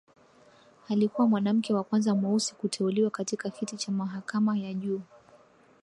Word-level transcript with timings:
Alikuwa 0.89 1.27
mwanamke 1.27 1.73
wa 1.73 1.83
kwanza 1.83 2.15
mweusi 2.15 2.55
kuteuliwa 2.55 3.09
katika 3.11 3.49
kiti 3.49 3.77
cha 3.77 3.91
mahakama 3.91 4.57
ya 4.57 4.73
juu 4.73 5.01